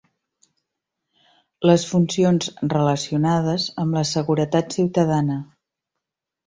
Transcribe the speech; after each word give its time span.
Les 1.71 1.85
funcions 1.91 2.49
relacionades 2.75 3.69
amb 3.85 4.01
la 4.01 4.07
seguretat 4.17 4.79
ciutadana. 4.79 5.43